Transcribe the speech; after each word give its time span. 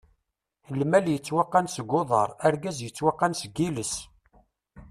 Lmal 0.79 1.05
yettwaqqan 1.09 1.65
seg 1.75 1.89
uḍaṛ, 1.99 2.29
argaz 2.47 2.77
yettwaqqan 2.81 3.33
seg 3.41 3.53
iles! 3.67 3.93